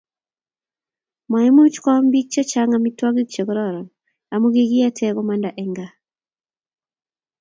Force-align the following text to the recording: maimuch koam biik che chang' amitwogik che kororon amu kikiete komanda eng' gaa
maimuch 1.31 1.77
koam 1.83 2.03
biik 2.11 2.27
che 2.33 2.41
chang' 2.51 2.75
amitwogik 2.77 3.29
che 3.33 3.41
kororon 3.47 3.87
amu 4.33 4.47
kikiete 4.55 5.05
komanda 5.15 5.49
eng' 5.61 5.75
gaa 5.77 5.93